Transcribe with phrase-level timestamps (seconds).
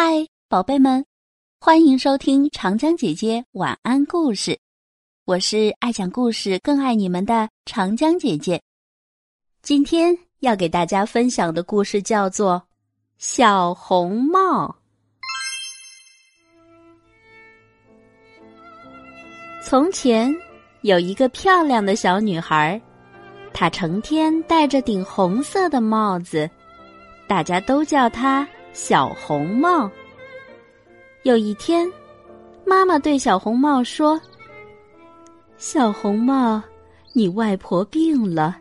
[0.00, 1.04] 嗨，宝贝们，
[1.58, 4.56] 欢迎收听长江姐姐晚安故事。
[5.24, 8.62] 我是爱讲故事、更爱你们的长江姐姐。
[9.60, 12.54] 今天要给大家分享的故事叫做
[13.18, 14.68] 《小红帽》。
[19.64, 20.32] 从前
[20.82, 22.80] 有一个漂亮的小女孩，
[23.52, 26.48] 她成天戴着顶红色的帽子，
[27.26, 28.48] 大家都叫她。
[28.78, 29.90] 小红帽。
[31.24, 31.90] 有一天，
[32.64, 34.18] 妈妈对小红帽说
[35.58, 36.62] ：“小红帽，
[37.12, 38.56] 你外婆病了，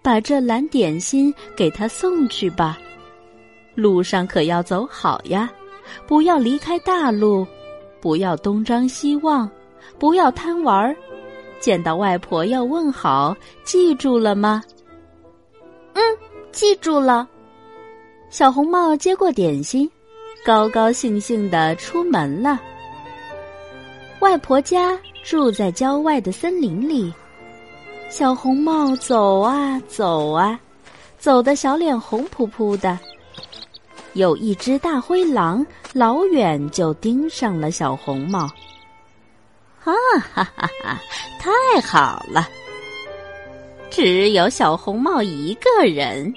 [0.00, 2.78] 把这篮点心给她送去吧。
[3.74, 5.50] 路上可要走好呀，
[6.06, 7.46] 不要离开大路，
[8.00, 9.48] 不要东张西望，
[9.98, 10.96] 不要贪玩儿。
[11.60, 14.64] 见到外婆要问好，记住了吗
[15.92, 16.02] ？”“嗯，
[16.52, 17.28] 记住了。”
[18.30, 19.90] 小红帽接过点心，
[20.44, 22.60] 高高兴兴的出门了。
[24.20, 27.12] 外婆家住在郊外的森林里，
[28.10, 30.60] 小红帽走啊走啊，
[31.18, 32.98] 走的小脸红扑扑的。
[34.12, 38.46] 有一只大灰狼，老远就盯上了小红帽。
[39.80, 41.00] 哈哈哈哈！
[41.40, 42.46] 太好了，
[43.88, 46.32] 只有小红帽一个人。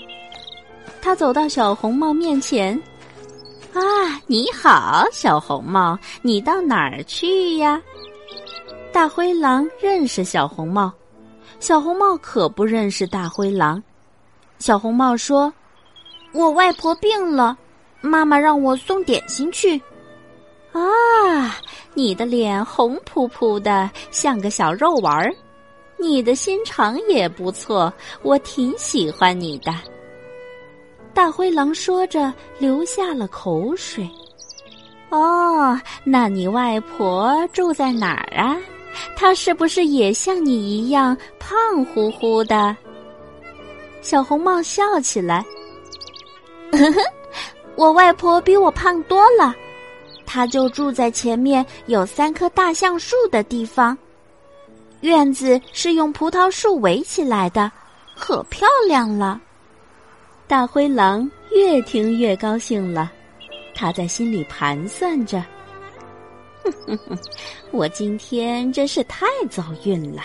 [1.02, 2.80] 他走到小红帽面前，
[3.74, 3.82] 啊，
[4.28, 7.82] 你好，小红帽，你到哪儿去呀？
[8.94, 10.92] 大灰狼认识小红帽，
[11.60, 13.82] 小红帽可不认识大灰狼。
[14.60, 15.52] 小红帽说
[16.34, 17.58] ：“我外婆病了，
[18.00, 19.82] 妈妈让我送点心去。”
[20.72, 21.58] 啊，
[21.94, 25.34] 你的脸红扑扑的，像个小肉丸儿，
[25.98, 27.92] 你的心肠也不错，
[28.22, 29.74] 我挺喜欢你的。
[31.14, 34.10] 大灰狼说着，流下了口水。
[35.10, 38.58] 哦，那你外婆住在哪儿啊？
[39.16, 42.76] 她是不是也像你一样胖乎乎的？
[44.02, 45.46] 小红帽笑起来。
[47.76, 49.54] 我外婆比我胖多了，
[50.26, 53.98] 她就住在前面有三棵大橡树的地方，
[55.02, 57.70] 院子是用葡萄树围起来的，
[58.18, 59.40] 可漂亮了。
[60.52, 63.10] 大灰狼越听越高兴了，
[63.74, 65.40] 他在心里盘算着
[66.62, 67.18] ：“哼哼哼，
[67.72, 70.24] 我今天真是太走运了！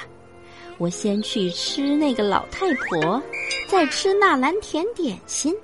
[0.79, 3.23] 我先去吃那个老太婆，
[3.69, 5.55] 再吃那蓝甜点心，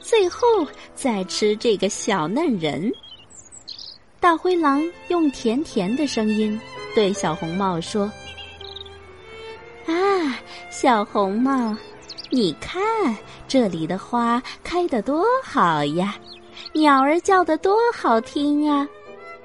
[0.00, 0.46] 最后
[0.94, 2.88] 再吃这个小嫩人。”
[4.20, 6.56] 大灰狼用甜甜的声音
[6.94, 8.04] 对小红帽说
[9.86, 10.38] ：“啊，
[10.70, 11.76] 小红帽。”
[12.28, 12.82] 你看
[13.48, 16.14] 这里的花开得多好呀，
[16.72, 18.86] 鸟儿叫得多好听啊！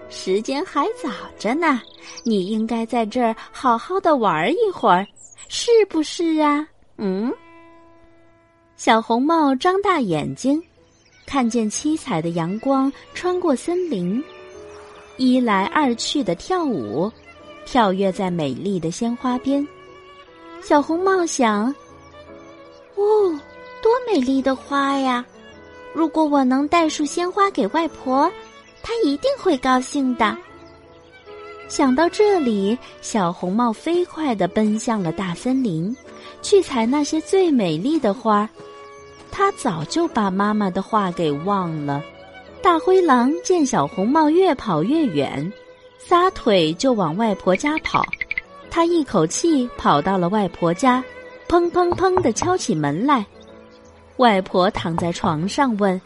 [0.10, 1.82] 时间还早着呢，
[2.26, 5.08] 你应该在这儿好好的玩一会儿，
[5.48, 6.68] 是不是啊？
[6.98, 7.32] 嗯。
[8.76, 10.62] 小红帽张大眼睛，
[11.26, 14.22] 看见七彩的阳光穿过森林，
[15.18, 17.12] 一来二去的跳舞，
[17.64, 19.66] 跳跃在美丽的鲜花边。
[20.62, 21.74] 小红帽想。
[22.96, 23.40] 哦，
[24.08, 25.26] 美丽的花呀！
[25.94, 28.32] 如果我能带束鲜花给外婆，
[28.82, 30.38] 她一定会高兴的。
[31.68, 35.96] 想到这里，小红帽飞快地奔向了大森林，
[36.42, 38.50] 去采那些最美丽的花。
[39.32, 42.04] 他早就把妈妈的话给忘了。
[42.62, 45.52] 大灰狼见小红帽越跑越远，
[45.98, 48.06] 撒腿就往外婆家跑。
[48.70, 51.04] 他一口气跑到了外婆家。
[51.48, 53.26] 砰砰砰的敲起门来，
[54.22, 56.00] 外婆躺在床上问：“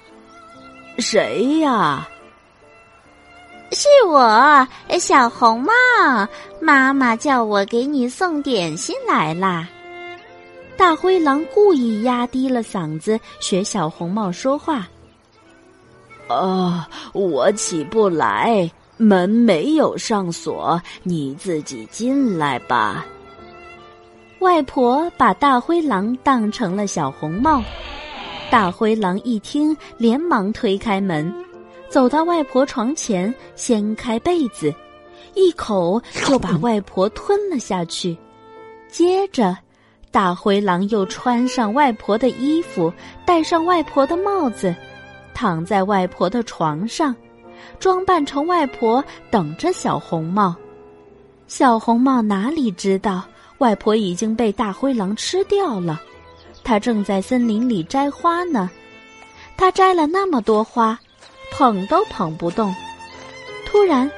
[1.00, 2.08] 谁呀
[3.74, 4.66] ？”“是我，
[4.98, 5.74] 小红帽。
[6.62, 9.68] 妈妈叫我给你送点心来啦。”
[10.78, 14.88] 大灰狼故意压低了嗓子学小红帽说话。
[16.30, 23.06] “啊，我起不来，门没有上锁，你自己进来吧。”
[24.40, 27.62] 外婆把大灰狼当成了小红帽，
[28.50, 31.34] 大灰狼一听，连忙推开门，
[31.90, 34.74] 走到外婆床前，掀开被子，
[35.34, 38.18] 一口就把外婆吞了下去。
[38.88, 39.58] 接着，
[40.09, 42.92] 大灰狼又穿上外婆的衣服，
[43.26, 44.74] 戴上外婆的帽子，
[45.34, 47.14] 躺在外婆的床上，
[47.78, 50.56] 装扮成外婆，等着小红帽。
[51.48, 53.24] 小红帽哪里知道？
[53.58, 56.02] 外婆已经被大灰狼吃掉了，
[56.66, 58.70] 他正在森林里摘花呢。
[59.56, 61.00] 他摘了那么多花，
[61.53, 62.76] 捧都捧不动。
[63.66, 64.09] 突然，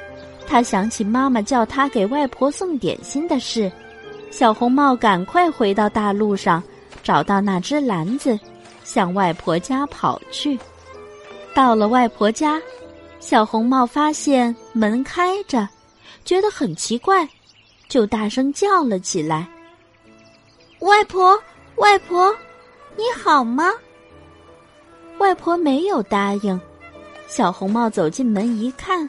[0.48, 3.72] 他想起妈妈叫他给外婆送点心的事，
[4.32, 6.64] 小红帽赶快回到大路上，
[7.04, 8.40] 找到那只篮子，
[8.84, 10.58] 向外婆家跑去。
[11.54, 12.62] 到了外婆家，
[13.20, 15.68] 小红帽发现门开着，
[16.24, 17.28] 觉得很奇怪，
[17.90, 19.48] 就大声叫了起来
[20.82, 21.38] ：“外婆，
[21.78, 22.36] 外婆，
[22.96, 23.72] 你好吗？”
[25.20, 26.60] 外婆没有答应。
[27.28, 29.08] 小红帽走进门一看，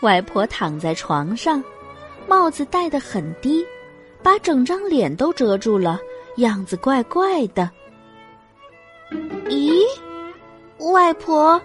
[0.00, 1.62] 外婆躺在床上，
[2.26, 3.66] 帽子戴得很低，
[4.22, 5.98] 把整张脸都遮住了，
[6.36, 7.68] 样子怪怪的。
[9.46, 9.82] 咦，
[10.92, 11.60] 外婆，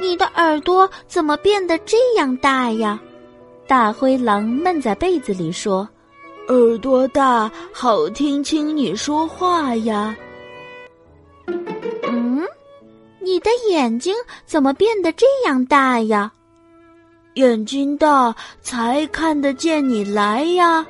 [0.00, 2.98] 你的耳朵怎么变得这样大呀？
[3.68, 5.88] 大灰狼闷在被子里说
[6.50, 10.16] ：“耳朵大，好听清你说话呀。”
[12.02, 12.44] 嗯
[13.20, 14.12] 你的眼睛
[14.46, 16.32] 怎么变得这样大呀？
[17.34, 20.84] 眼睛大才看得见你来呀。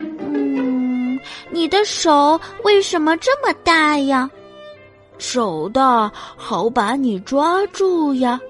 [0.00, 1.16] 嗯，
[1.50, 4.28] 你的手为什么这么大呀？
[5.18, 8.40] 手大好把你抓住呀。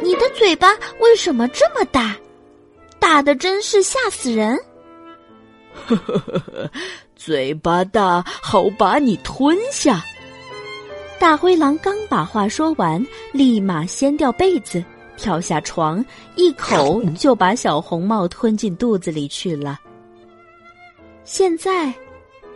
[0.00, 0.68] 你的嘴巴
[1.00, 2.14] 为什么这么大？
[3.00, 4.56] 大的真是吓死人。
[5.86, 6.70] 呵呵呵呵，
[7.14, 10.02] 嘴巴大好把你吞下。
[11.18, 14.84] 大灰狼刚把话说完，立马掀掉被子，
[15.16, 19.80] 跳下床，一口 就把小红帽吞进肚子里去了。
[21.24, 21.92] 现在，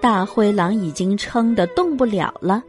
[0.00, 2.62] 大灰狼已经撑得动不了了。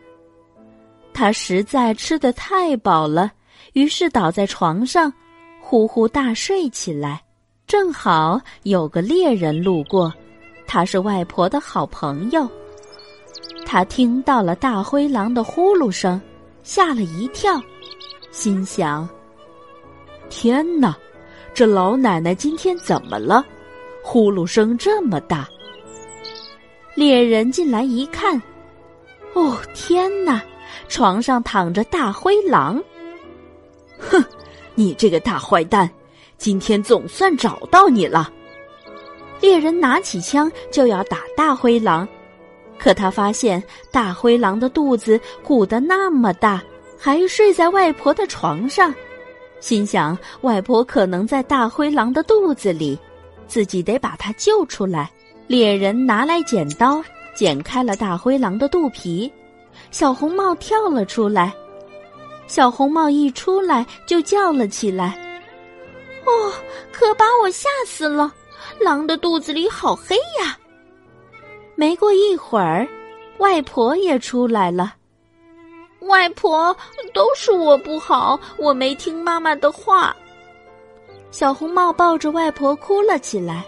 [1.14, 3.32] 他实在吃得太饱了，
[3.74, 5.12] 于是倒在床上，
[5.60, 7.22] 呼呼大睡起来。
[7.68, 10.14] 正好有个猎人路过，
[10.74, 12.50] 他是外婆的好朋友。
[13.66, 16.20] 他听到了大灰狼的呼噜声，
[16.64, 17.62] 吓了一跳，
[18.32, 19.08] 心想
[20.32, 20.98] ：“天哪，
[21.54, 23.46] 这老奶奶今天怎么了？
[24.02, 25.46] 呼噜声这么大！”
[26.96, 28.42] 猎人进来一看，
[29.34, 30.42] 哦，天哪！
[30.88, 32.82] 床上躺着大灰狼。
[34.00, 34.24] 哼，
[34.74, 35.92] 你这个大坏蛋，
[36.38, 38.32] 今天总算找到你了！
[39.42, 42.08] 猎人拿起枪就要打大灰狼。
[42.80, 43.62] 可他发现
[43.92, 46.64] 大灰狼的肚子鼓得那么大，
[46.98, 48.94] 还睡在外婆的床上，
[49.60, 52.98] 心想外婆可能在大灰狼的肚子里，
[53.48, 55.12] 自己得把它救出来。
[55.48, 57.04] 猎人拿来剪刀，
[57.36, 59.32] 剪开了大灰狼的肚皮，
[59.92, 61.54] 小红帽跳了出来。
[62.48, 65.18] 小红帽一出来就叫了起来
[66.26, 66.52] ：“哦，
[66.92, 68.34] 可把我吓死了！
[68.84, 70.58] 狼的肚子里好黑呀！”
[71.76, 72.88] 没过一会儿，
[73.40, 74.96] 外婆也出来了。
[76.02, 76.76] 外婆，
[77.14, 80.16] 都是我不好，我没听妈妈的话。
[81.30, 83.64] 小红帽抱着外婆哭了起来。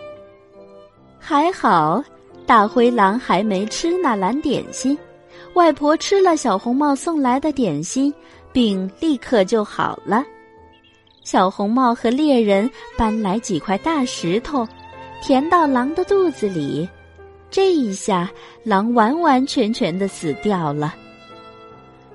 [1.18, 2.04] 还好，
[2.46, 4.98] 大灰狼还没吃那蓝点心，
[5.54, 8.14] 外婆吃了小红帽送来的点心，
[8.52, 10.24] 病立刻就好了。
[11.24, 14.68] 小红帽和猎人搬来几块大石头，
[15.24, 16.88] 填到狼的肚子里。
[17.50, 18.30] 这一下，
[18.62, 20.94] 狼完完全全的死掉了。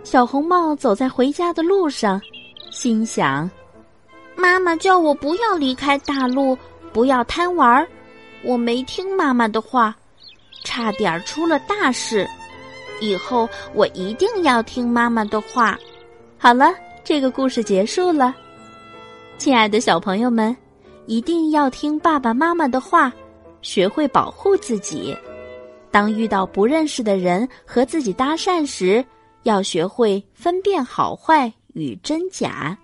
[0.04, 2.20] 小红帽走在回家的路上，
[2.70, 3.50] 心想
[4.36, 6.54] ：“妈妈叫我不要离开大路，
[6.92, 7.88] 不要贪玩儿，
[8.42, 9.96] 我没听妈妈的话，
[10.62, 12.28] 差点出了大事。
[13.00, 15.78] 以后我一定要听妈妈的话。”
[16.36, 18.34] 好了，这个故事结束了。
[19.38, 20.54] 亲爱的小朋友们，
[21.08, 23.10] 一定要听爸爸妈妈的话，
[23.62, 25.16] 学会保护自己。
[25.90, 29.02] 当遇到不认识的人和自己搭讪时，
[29.44, 32.76] 要学会分辨好坏与真假。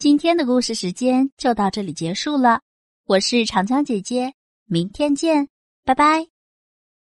[0.00, 2.60] 今天的故事时间就到这里结束了，
[3.06, 4.34] 我是长江姐姐，
[4.66, 5.48] 明天见，
[5.84, 6.31] 拜拜。